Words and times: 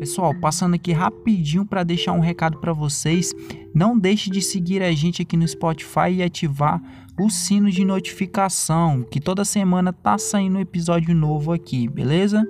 Pessoal, 0.00 0.34
passando 0.34 0.76
aqui 0.76 0.92
rapidinho 0.92 1.66
para 1.66 1.84
deixar 1.84 2.12
um 2.12 2.20
recado 2.20 2.58
para 2.58 2.72
vocês. 2.72 3.34
Não 3.74 3.98
deixe 3.98 4.30
de 4.30 4.40
seguir 4.40 4.82
a 4.82 4.90
gente 4.92 5.20
aqui 5.20 5.36
no 5.36 5.46
Spotify 5.46 6.10
e 6.10 6.22
ativar 6.22 6.80
o 7.20 7.28
sino 7.28 7.70
de 7.70 7.84
notificação, 7.84 9.02
que 9.02 9.20
toda 9.20 9.44
semana 9.44 9.92
tá 9.92 10.16
saindo 10.16 10.56
um 10.56 10.60
episódio 10.62 11.14
novo 11.14 11.52
aqui, 11.52 11.86
beleza? 11.86 12.42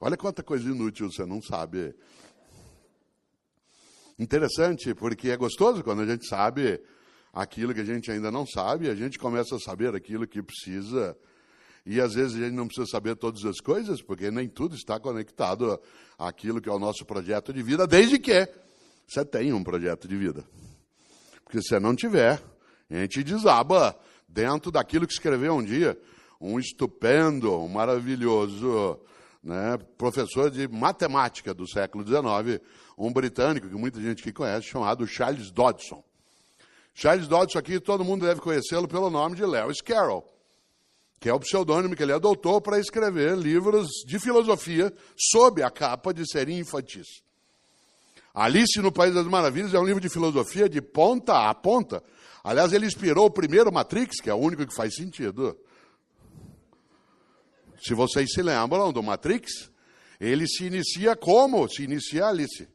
Olha 0.00 0.16
quanta 0.16 0.42
coisa 0.42 0.68
inútil 0.68 1.08
você 1.08 1.24
não 1.24 1.40
sabe. 1.40 1.94
Interessante, 4.18 4.92
porque 4.92 5.30
é 5.30 5.36
gostoso 5.36 5.84
quando 5.84 6.02
a 6.02 6.06
gente 6.06 6.26
sabe 6.26 6.80
aquilo 7.32 7.72
que 7.72 7.80
a 7.80 7.84
gente 7.84 8.10
ainda 8.10 8.28
não 8.28 8.44
sabe, 8.44 8.90
a 8.90 8.94
gente 8.96 9.20
começa 9.20 9.54
a 9.54 9.60
saber 9.60 9.94
aquilo 9.94 10.26
que 10.26 10.42
precisa. 10.42 11.16
E 11.84 12.00
às 12.00 12.14
vezes 12.14 12.36
a 12.36 12.44
gente 12.44 12.54
não 12.54 12.66
precisa 12.66 12.86
saber 12.86 13.16
todas 13.16 13.44
as 13.44 13.60
coisas, 13.60 14.00
porque 14.00 14.30
nem 14.30 14.48
tudo 14.48 14.74
está 14.74 15.00
conectado 15.00 15.80
àquilo 16.18 16.60
que 16.60 16.68
é 16.68 16.72
o 16.72 16.78
nosso 16.78 17.04
projeto 17.04 17.52
de 17.52 17.62
vida, 17.62 17.86
desde 17.86 18.18
que 18.18 18.48
você 19.06 19.24
tenha 19.24 19.54
um 19.54 19.64
projeto 19.64 20.06
de 20.06 20.16
vida. 20.16 20.44
Porque 21.44 21.60
se 21.60 21.78
não 21.80 21.94
tiver, 21.94 22.40
a 22.88 22.94
gente 22.94 23.24
desaba 23.24 23.98
dentro 24.28 24.70
daquilo 24.70 25.06
que 25.06 25.12
escreveu 25.12 25.54
um 25.54 25.62
dia 25.62 25.98
um 26.42 26.58
estupendo, 26.58 27.56
um 27.56 27.68
maravilhoso 27.68 28.98
né, 29.42 29.78
professor 29.96 30.50
de 30.50 30.66
matemática 30.66 31.54
do 31.54 31.68
século 31.68 32.04
XIX, 32.04 32.60
um 32.98 33.12
britânico 33.12 33.68
que 33.68 33.76
muita 33.76 34.00
gente 34.00 34.20
aqui 34.20 34.32
conhece, 34.32 34.66
chamado 34.66 35.06
Charles 35.06 35.52
Dodson. 35.52 36.02
Charles 36.92 37.28
Dodson 37.28 37.58
aqui, 37.58 37.78
todo 37.78 38.04
mundo 38.04 38.26
deve 38.26 38.40
conhecê-lo 38.40 38.88
pelo 38.88 39.08
nome 39.08 39.36
de 39.36 39.44
Lewis 39.46 39.80
Carroll, 39.80 40.24
que 41.22 41.28
é 41.28 41.32
o 41.32 41.38
pseudônimo 41.38 41.94
que 41.94 42.02
ele 42.02 42.12
adotou 42.12 42.60
para 42.60 42.80
escrever 42.80 43.38
livros 43.38 43.86
de 44.04 44.18
filosofia 44.18 44.92
sob 45.16 45.62
a 45.62 45.70
capa 45.70 46.12
de 46.12 46.28
serem 46.28 46.58
infantis. 46.58 47.22
Alice 48.34 48.76
no 48.80 48.90
País 48.90 49.14
das 49.14 49.28
Maravilhas 49.28 49.72
é 49.72 49.78
um 49.78 49.84
livro 49.84 50.00
de 50.00 50.08
filosofia 50.08 50.68
de 50.68 50.82
ponta 50.82 51.48
a 51.48 51.54
ponta. 51.54 52.02
Aliás, 52.42 52.72
ele 52.72 52.86
inspirou 52.86 53.26
o 53.26 53.30
primeiro 53.30 53.72
Matrix, 53.72 54.20
que 54.20 54.28
é 54.28 54.34
o 54.34 54.38
único 54.38 54.66
que 54.66 54.74
faz 54.74 54.96
sentido. 54.96 55.56
Se 57.80 57.94
vocês 57.94 58.32
se 58.32 58.42
lembram 58.42 58.92
do 58.92 59.00
Matrix, 59.00 59.70
ele 60.20 60.48
se 60.48 60.64
inicia 60.64 61.14
como? 61.14 61.68
Se 61.68 61.84
inicia 61.84 62.26
Alice. 62.26 62.68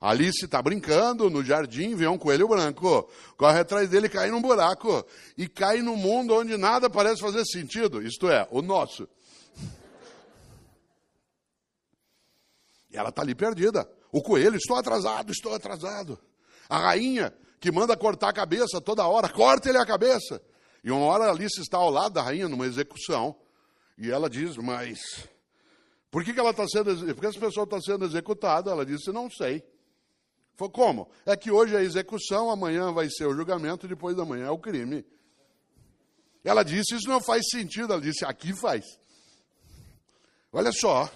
Alice 0.00 0.44
está 0.44 0.60
brincando 0.60 1.30
no 1.30 1.42
jardim, 1.42 1.94
vê 1.94 2.06
um 2.06 2.18
coelho 2.18 2.48
branco, 2.48 3.08
corre 3.36 3.60
atrás 3.60 3.88
dele, 3.88 4.08
cai 4.08 4.30
num 4.30 4.42
buraco 4.42 5.04
e 5.36 5.48
cai 5.48 5.80
num 5.80 5.96
mundo 5.96 6.34
onde 6.34 6.56
nada 6.56 6.90
parece 6.90 7.20
fazer 7.20 7.44
sentido, 7.46 8.02
isto 8.02 8.28
é, 8.28 8.46
o 8.50 8.60
nosso. 8.60 9.08
E 12.90 12.96
ela 12.96 13.08
está 13.08 13.22
ali 13.22 13.34
perdida. 13.34 13.88
O 14.12 14.22
coelho, 14.22 14.56
estou 14.56 14.76
atrasado, 14.76 15.32
estou 15.32 15.54
atrasado. 15.54 16.18
A 16.68 16.78
rainha, 16.78 17.34
que 17.58 17.70
manda 17.72 17.96
cortar 17.96 18.28
a 18.28 18.32
cabeça 18.32 18.80
toda 18.80 19.06
hora, 19.06 19.28
corta 19.28 19.68
ele 19.68 19.78
a 19.78 19.86
cabeça. 19.86 20.40
E 20.84 20.90
uma 20.90 21.06
hora 21.06 21.30
Alice 21.30 21.60
está 21.60 21.78
ao 21.78 21.90
lado 21.90 22.14
da 22.14 22.22
rainha 22.22 22.48
numa 22.48 22.66
execução. 22.66 23.36
E 23.98 24.10
ela 24.10 24.28
diz, 24.28 24.56
mas 24.56 24.98
por 26.10 26.22
que, 26.22 26.32
que 26.32 26.40
ela 26.40 26.50
está 26.50 26.66
sendo, 26.66 26.94
por 27.14 27.20
que 27.20 27.26
essa 27.26 27.40
pessoa 27.40 27.64
está 27.64 27.80
sendo 27.80 28.04
executada? 28.04 28.70
Ela 28.70 28.86
disse, 28.86 29.10
não 29.10 29.30
sei. 29.30 29.64
Falei, 30.56 30.72
como? 30.72 31.08
É 31.26 31.36
que 31.36 31.50
hoje 31.50 31.74
é 31.74 31.78
a 31.78 31.82
execução, 31.82 32.50
amanhã 32.50 32.90
vai 32.90 33.08
ser 33.10 33.26
o 33.26 33.34
julgamento, 33.34 33.86
depois 33.86 34.16
da 34.16 34.24
manhã 34.24 34.46
é 34.46 34.50
o 34.50 34.58
crime. 34.58 35.04
Ela 36.42 36.62
disse, 36.62 36.94
isso 36.94 37.08
não 37.08 37.20
faz 37.20 37.44
sentido. 37.50 37.92
Ela 37.92 38.00
disse, 38.00 38.24
aqui 38.24 38.54
faz. 38.54 38.84
Olha 40.52 40.72
só. 40.72 41.10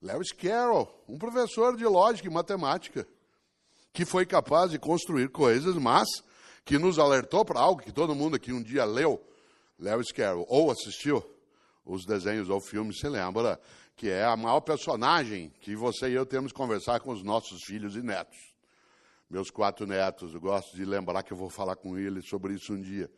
Lewis 0.00 0.32
Carroll, 0.32 0.88
um 1.08 1.18
professor 1.18 1.76
de 1.76 1.84
lógica 1.86 2.28
e 2.28 2.30
matemática, 2.30 3.08
que 3.92 4.04
foi 4.04 4.26
capaz 4.26 4.70
de 4.70 4.78
construir 4.78 5.30
coisas, 5.30 5.74
mas 5.76 6.06
que 6.64 6.78
nos 6.78 6.98
alertou 6.98 7.44
para 7.44 7.58
algo 7.58 7.82
que 7.82 7.90
todo 7.90 8.14
mundo 8.14 8.36
aqui 8.36 8.52
um 8.52 8.62
dia 8.62 8.84
leu, 8.84 9.20
Lewis 9.78 10.12
Carroll, 10.12 10.46
ou 10.48 10.70
assistiu, 10.70 11.24
os 11.84 12.04
desenhos 12.04 12.48
ou 12.48 12.60
filmes 12.60 12.98
se 12.98 13.08
lembra 13.08 13.60
que 13.96 14.08
é 14.08 14.24
a 14.24 14.36
maior 14.36 14.60
personagem 14.60 15.52
que 15.60 15.76
você 15.76 16.08
e 16.08 16.14
eu 16.14 16.26
temos 16.26 16.52
que 16.52 16.58
conversar 16.58 17.00
com 17.00 17.12
os 17.12 17.22
nossos 17.22 17.62
filhos 17.62 17.94
e 17.96 18.02
netos. 18.02 18.54
Meus 19.28 19.50
quatro 19.50 19.86
netos, 19.86 20.34
eu 20.34 20.40
gosto 20.40 20.76
de 20.76 20.84
lembrar 20.84 21.22
que 21.22 21.32
eu 21.32 21.36
vou 21.36 21.50
falar 21.50 21.76
com 21.76 21.96
eles 21.96 22.28
sobre 22.28 22.54
isso 22.54 22.72
um 22.72 22.80
dia. 22.80 23.10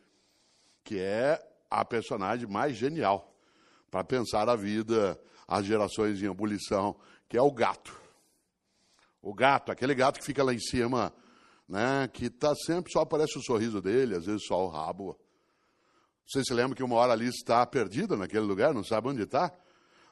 Que 0.85 0.99
é 0.99 1.41
a 1.71 1.85
personagem 1.85 2.47
mais 2.47 2.77
genial 2.77 3.35
para 3.91 4.05
pensar 4.05 4.49
a 4.49 4.57
vida, 4.57 5.19
as 5.49 5.65
gerações 5.65 6.23
em 6.23 6.27
ebulição, 6.27 6.97
que 7.29 7.37
é 7.37 7.43
o 7.43 7.51
gato. 7.51 7.95
O 9.23 9.35
gato, 9.35 9.73
aquele 9.73 9.95
gato 9.95 10.19
que 10.19 10.25
fica 10.25 10.45
lá 10.45 10.55
em 10.55 10.61
cima, 10.61 11.13
né, 11.69 12.09
que 12.13 12.31
tá 12.31 12.55
sempre 12.55 12.93
só 12.93 13.01
aparece 13.01 13.39
o 13.39 13.43
sorriso 13.43 13.81
dele, 13.81 14.15
às 14.15 14.27
vezes 14.27 14.47
só 14.47 14.65
o 14.65 14.69
rabo. 14.69 15.19
Você 16.27 16.43
se 16.43 16.53
lembra 16.53 16.75
que 16.75 16.83
uma 16.83 16.97
hora 16.97 17.13
ali 17.13 17.29
está 17.29 17.65
perdida 17.65 18.17
naquele 18.17 18.45
lugar, 18.45 18.75
não 18.75 18.83
sabe 18.83 19.09
onde 19.09 19.23
está? 19.23 19.53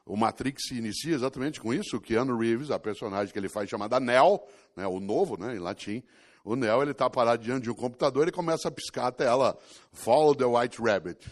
O 0.06 0.16
Matrix 0.16 0.68
se 0.68 0.74
inicia 0.76 1.14
exatamente 1.14 1.60
com 1.60 1.72
isso. 1.72 1.96
O 1.96 2.00
Keanu 2.00 2.38
Reeves, 2.38 2.70
a 2.70 2.78
personagem 2.78 3.32
que 3.32 3.38
ele 3.38 3.48
faz 3.48 3.68
chamada 3.68 3.98
Neo, 3.98 4.40
né, 4.76 4.86
o 4.86 5.00
novo, 5.00 5.36
né, 5.36 5.56
em 5.56 5.58
latim. 5.58 6.02
O 6.44 6.54
Neo 6.54 6.82
ele 6.82 6.90
está 6.90 7.08
parado 7.08 7.42
diante 7.42 7.64
de 7.64 7.70
um 7.70 7.74
computador 7.74 8.28
e 8.28 8.32
começa 8.32 8.68
a 8.68 8.70
piscar 8.70 9.06
a 9.06 9.12
tela. 9.12 9.58
Follow 9.92 10.34
the 10.34 10.44
White 10.44 10.80
Rabbit. 10.80 11.26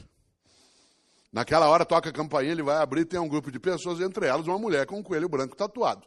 Naquela 1.31 1.69
hora 1.69 1.85
toca 1.85 2.09
a 2.09 2.13
campainha, 2.13 2.53
ele 2.53 2.63
vai 2.63 2.77
abrir, 2.77 3.05
tem 3.05 3.21
um 3.21 3.29
grupo 3.29 3.51
de 3.51 3.59
pessoas, 3.59 4.01
entre 4.01 4.27
elas 4.27 4.47
uma 4.47 4.59
mulher 4.59 4.87
com 4.87 4.99
um 4.99 5.03
coelho 5.03 5.29
branco 5.29 5.55
tatuado. 5.55 6.07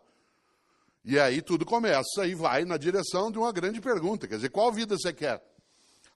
E 1.04 1.20
aí 1.20 1.42
tudo 1.42 1.66
começa 1.66 2.26
e 2.26 2.34
vai 2.34 2.66
na 2.66 2.78
direção 2.78 3.32
de 3.32 3.38
uma 3.38 3.52
grande 3.52 3.80
pergunta. 3.80 4.28
Quer 4.28 4.36
dizer, 4.36 4.50
qual 4.50 4.72
vida 4.72 4.98
você 4.98 5.14
quer? 5.14 5.44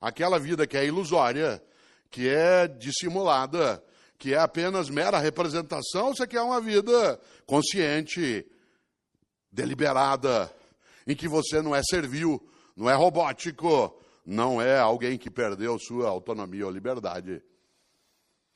Aquela 0.02 0.40
vida 0.40 0.66
que 0.66 0.75
é 0.75 0.86
ilusória, 0.86 1.62
que 2.09 2.28
é 2.28 2.68
dissimulada, 2.68 3.84
que 4.18 4.34
é 4.34 4.38
apenas 4.38 4.90
mera 4.90 5.20
representação, 5.20 6.14
você 6.14 6.28
quer 6.28 6.42
uma 6.42 6.59
vida 6.59 7.20
consciente, 7.46 8.46
deliberada, 9.52 10.53
em 11.08 11.16
que 11.16 11.28
você 11.28 11.62
não 11.62 11.75
é 11.75 11.81
servil, 11.84 12.42
não 12.75 12.90
é 12.90 12.94
robótico, 12.94 13.98
não 14.25 14.62
é 14.62 14.78
alguém 14.80 15.18
que 15.18 15.30
perdeu 15.30 15.78
sua 15.80 16.09
autonomia 16.09 16.66
ou 16.66 16.72
liberdade. 16.72 17.42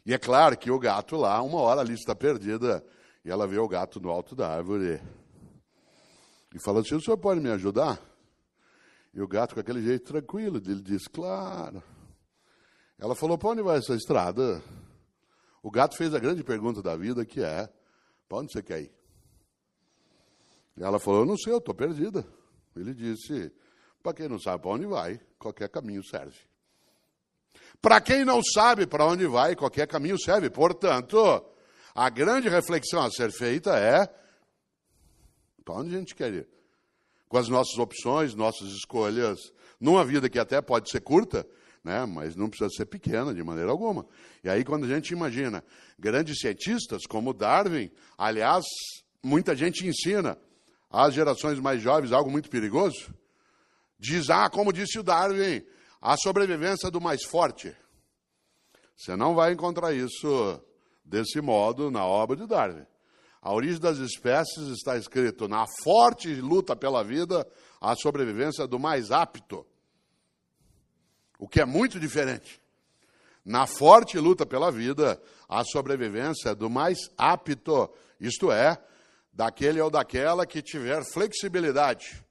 E 0.06 0.14
é 0.14 0.18
claro 0.18 0.58
que 0.58 0.70
o 0.70 0.78
gato 0.78 1.16
lá, 1.16 1.42
uma 1.42 1.60
hora 1.62 1.82
ali 1.82 1.94
está 1.94 2.14
perdida, 2.14 2.86
e 3.24 3.32
ela 3.32 3.48
vê 3.48 3.58
o 3.58 3.68
gato 3.68 4.00
no 4.02 4.10
alto 4.10 4.36
da 4.36 4.50
árvore. 4.50 5.02
E 6.54 6.60
fala 6.60 6.82
assim: 6.82 6.96
o 6.96 7.02
senhor 7.02 7.18
pode 7.18 7.40
me 7.40 7.50
ajudar? 7.50 8.00
E 9.14 9.22
o 9.22 9.28
gato, 9.28 9.54
com 9.54 9.62
aquele 9.62 9.82
jeito 9.82 10.12
tranquilo, 10.12 10.58
ele 10.58 10.82
diz: 10.82 11.08
claro. 11.08 11.82
Ela 13.04 13.16
falou: 13.16 13.38
para 13.38 13.50
onde 13.50 13.62
vai 13.62 13.80
essa 13.80 13.94
estrada? 13.96 14.64
O 15.62 15.70
gato 15.70 15.98
fez 15.98 16.14
a 16.14 16.20
grande 16.20 16.42
pergunta 16.42 16.82
da 16.82 16.96
vida, 16.96 17.26
que 17.26 17.44
é: 17.44 17.70
para 18.30 18.38
onde 18.38 18.54
você 18.54 18.64
quer 18.64 18.84
ir? 18.84 18.94
Ela 20.78 20.98
falou: 21.00 21.20
eu 21.20 21.26
não 21.26 21.36
sei, 21.38 21.52
eu 21.52 21.58
estou 21.58 21.76
perdida. 21.76 22.26
Ele 22.74 22.94
disse: 22.94 23.52
para 24.02 24.14
quem 24.14 24.30
não 24.30 24.40
sabe 24.40 24.64
para 24.64 24.72
onde 24.72 24.86
vai, 24.86 25.20
qualquer 25.38 25.68
caminho 25.68 26.02
serve. 26.02 26.38
Para 27.82 28.00
quem 28.00 28.24
não 28.24 28.42
sabe 28.42 28.88
para 28.88 29.06
onde 29.06 29.28
vai, 29.28 29.54
qualquer 29.54 29.86
caminho 29.86 30.18
serve. 30.18 30.50
Portanto, 30.50 31.46
a 31.94 32.10
grande 32.10 32.48
reflexão 32.48 33.04
a 33.04 33.12
ser 33.12 33.34
feita 33.34 33.78
é: 33.78 34.08
para 35.66 35.76
onde 35.76 35.94
a 35.94 36.00
gente 36.00 36.16
quer 36.16 36.34
ir? 36.34 36.50
Com 37.28 37.38
as 37.38 37.50
nossas 37.50 37.78
opções, 37.78 38.34
nossas 38.34 38.70
escolhas, 38.70 39.52
numa 39.78 40.06
vida 40.06 40.30
que 40.30 40.40
até 40.40 40.62
pode 40.62 40.90
ser 40.90 41.02
curta, 41.02 41.46
né? 41.84 42.06
mas 42.06 42.36
não 42.36 42.50
precisa 42.50 42.70
ser 42.70 42.86
pequena 42.86 43.34
de 43.34 43.44
maneira 43.44 43.70
alguma. 43.70 44.06
E 44.44 44.50
aí, 44.50 44.64
quando 44.64 44.86
a 44.86 44.88
gente 44.88 45.12
imagina 45.12 45.64
grandes 46.00 46.40
cientistas 46.40 47.06
como 47.06 47.34
Darwin, 47.34 47.92
aliás, 48.18 48.64
muita 49.22 49.56
gente 49.56 49.86
ensina 49.86 50.38
às 50.90 51.14
gerações 51.14 51.60
mais 51.60 51.82
jovens 51.82 52.12
algo 52.12 52.32
muito 52.32 52.50
perigoso. 52.50 53.14
Diz, 54.00 54.30
ah, 54.30 54.50
como 54.50 54.72
disse 54.72 55.00
o 55.00 55.04
Darwin, 55.04 55.64
a 56.02 56.16
sobrevivência 56.18 56.90
do 56.90 57.02
mais 57.02 57.24
forte. 57.24 57.76
Você 58.96 59.16
não 59.16 59.36
vai 59.36 59.52
encontrar 59.52 59.94
isso 59.94 60.62
desse 61.04 61.42
modo 61.42 61.92
na 61.92 62.06
obra 62.06 62.38
de 62.38 62.48
Darwin. 62.48 62.86
A 63.42 63.54
origem 63.54 63.80
das 63.80 63.98
espécies 63.98 64.68
está 64.70 64.98
escrito 64.98 65.50
na 65.50 65.66
forte 65.84 66.34
luta 66.36 66.76
pela 66.76 67.04
vida, 67.04 67.46
a 67.82 67.94
sobrevivência 67.96 68.66
do 68.66 68.80
mais 68.80 69.12
apto 69.12 69.66
o 71.44 71.48
que 71.48 71.60
é 71.60 71.66
muito 71.66 72.00
diferente. 72.00 72.62
Na 73.44 73.68
forte 73.68 74.18
luta 74.18 74.46
pela 74.46 74.72
vida, 74.72 75.22
a 75.50 75.62
sobrevivência 75.66 76.56
do 76.56 76.70
mais 76.70 76.98
apto, 77.18 77.90
isto 78.18 78.50
é, 78.50 78.82
daquele 79.34 79.82
ou 79.82 79.90
daquela 79.90 80.46
que 80.46 80.62
tiver 80.62 81.04
flexibilidade 81.12 82.24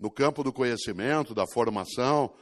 no 0.00 0.10
campo 0.10 0.42
do 0.42 0.52
conhecimento, 0.52 1.32
da 1.32 1.46
formação, 1.46 2.34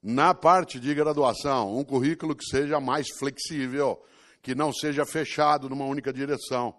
na 0.00 0.32
parte 0.32 0.78
de 0.78 0.94
graduação, 0.94 1.76
um 1.76 1.82
currículo 1.82 2.36
que 2.36 2.44
seja 2.44 2.78
mais 2.78 3.08
flexível, 3.18 4.00
que 4.40 4.54
não 4.54 4.72
seja 4.72 5.04
fechado 5.04 5.68
numa 5.68 5.86
única 5.86 6.12
direção. 6.12 6.72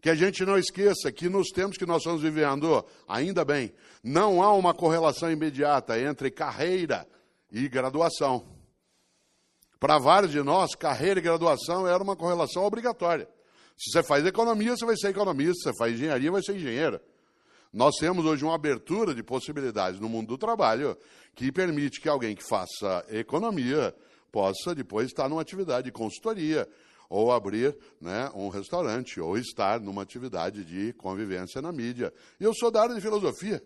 Que 0.00 0.08
a 0.08 0.14
gente 0.14 0.42
não 0.46 0.56
esqueça 0.56 1.12
que 1.12 1.28
nos 1.28 1.50
tempos 1.50 1.76
que 1.76 1.84
nós 1.84 1.98
estamos 1.98 2.22
vivendo, 2.22 2.82
ainda 3.06 3.44
bem, 3.44 3.74
não 4.02 4.42
há 4.42 4.54
uma 4.54 4.72
correlação 4.72 5.30
imediata 5.30 6.00
entre 6.00 6.30
carreira 6.30 7.06
e 7.52 7.68
graduação. 7.68 8.44
Para 9.78 9.98
vários 9.98 10.32
de 10.32 10.42
nós, 10.42 10.74
carreira 10.74 11.20
e 11.20 11.22
graduação 11.22 11.86
era 11.86 12.02
uma 12.02 12.16
correlação 12.16 12.64
obrigatória. 12.64 13.28
Se 13.76 13.90
você 13.90 14.02
faz 14.02 14.24
economia, 14.24 14.76
você 14.76 14.86
vai 14.86 14.96
ser 14.96 15.08
economista, 15.08 15.54
se 15.54 15.62
você 15.64 15.76
faz 15.76 15.92
engenharia, 15.92 16.30
vai 16.30 16.42
ser 16.42 16.56
engenheiro. 16.56 17.00
Nós 17.72 17.96
temos 17.96 18.24
hoje 18.24 18.44
uma 18.44 18.54
abertura 18.54 19.14
de 19.14 19.22
possibilidades 19.22 19.98
no 19.98 20.08
mundo 20.08 20.28
do 20.28 20.38
trabalho 20.38 20.96
que 21.34 21.50
permite 21.50 22.00
que 22.00 22.08
alguém 22.08 22.36
que 22.36 22.46
faça 22.46 23.04
economia 23.10 23.94
possa 24.30 24.74
depois 24.74 25.06
estar 25.06 25.28
numa 25.28 25.42
atividade 25.42 25.86
de 25.86 25.92
consultoria, 25.92 26.68
ou 27.08 27.30
abrir 27.30 27.76
né, 28.00 28.30
um 28.34 28.48
restaurante, 28.48 29.20
ou 29.20 29.36
estar 29.36 29.78
numa 29.80 30.02
atividade 30.02 30.64
de 30.64 30.94
convivência 30.94 31.60
na 31.60 31.70
mídia. 31.70 32.12
Eu 32.40 32.54
sou 32.54 32.70
da 32.70 32.82
área 32.82 32.94
de 32.94 33.00
filosofia. 33.00 33.62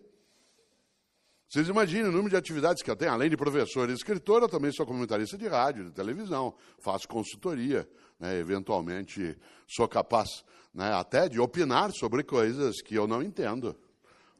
Vocês 1.49 1.69
imaginem 1.69 2.09
o 2.09 2.11
número 2.11 2.29
de 2.29 2.35
atividades 2.35 2.83
que 2.83 2.91
eu 2.91 2.95
tenho, 2.95 3.11
além 3.11 3.29
de 3.29 3.37
professor 3.37 3.89
e 3.89 3.93
escritor, 3.93 4.41
eu 4.41 4.49
também 4.49 4.71
sou 4.71 4.85
comentarista 4.85 5.37
de 5.37 5.47
rádio, 5.47 5.85
de 5.85 5.91
televisão, 5.91 6.53
faço 6.79 7.07
consultoria, 7.07 7.87
né, 8.19 8.37
eventualmente 8.37 9.37
sou 9.67 9.87
capaz 9.87 10.43
né, 10.73 10.93
até 10.93 11.29
de 11.29 11.39
opinar 11.39 11.91
sobre 11.93 12.23
coisas 12.23 12.81
que 12.81 12.95
eu 12.95 13.07
não 13.07 13.23
entendo. 13.23 13.75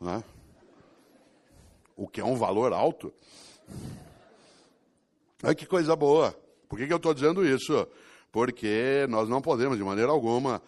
Né? 0.01 0.23
O 1.95 2.07
que 2.07 2.19
é 2.19 2.25
um 2.25 2.35
valor 2.35 2.73
alto. 2.73 3.13
Ai, 5.41 5.55
que 5.55 5.65
coisa 5.65 5.95
boa. 5.95 6.37
Por 6.67 6.77
que, 6.77 6.87
que 6.87 6.93
eu 6.93 6.97
estou 6.97 7.13
dizendo 7.13 7.45
isso? 7.45 7.87
porque 8.37 9.07
nós 9.09 9.27
não 9.27 9.41
podemos, 9.41 9.77
de 9.77 9.83
maneira 9.83 10.11
alguma, 10.11 10.61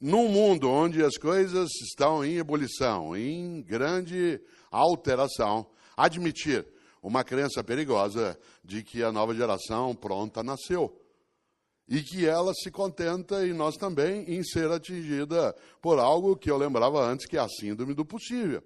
num 0.00 0.28
mundo 0.28 0.70
onde 0.70 1.02
as 1.02 1.16
coisas 1.16 1.68
estão 1.82 2.24
em 2.24 2.36
ebulição, 2.36 3.16
em 3.16 3.62
grande 3.62 4.40
alteração, 4.70 5.66
admitir 5.96 6.66
uma 7.02 7.24
crença 7.24 7.62
perigosa 7.64 8.38
de 8.64 8.82
que 8.82 9.02
a 9.02 9.12
nova 9.12 9.34
geração 9.34 9.94
pronta 9.94 10.42
nasceu. 10.42 11.00
E 11.88 12.02
que 12.02 12.26
ela 12.26 12.52
se 12.52 12.70
contenta, 12.70 13.46
e 13.46 13.52
nós 13.52 13.76
também, 13.76 14.22
em 14.28 14.42
ser 14.44 14.70
atingida 14.70 15.54
por 15.80 15.98
algo 15.98 16.36
que 16.36 16.50
eu 16.50 16.56
lembrava 16.58 17.02
antes, 17.02 17.26
que 17.26 17.36
é 17.36 17.40
a 17.40 17.48
síndrome 17.48 17.94
do 17.94 18.04
possível. 18.04 18.62